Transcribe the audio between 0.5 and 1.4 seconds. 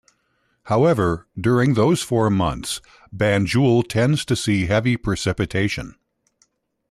However,